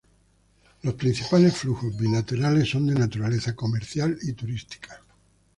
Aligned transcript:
Los 0.81 0.95
principales 0.95 1.55
flujos 1.55 1.95
bilaterales 1.95 2.67
son 2.71 2.87
de 2.87 2.95
naturaleza 2.95 3.55
comercial 3.55 4.17
y 4.23 4.33
turística. 4.33 4.99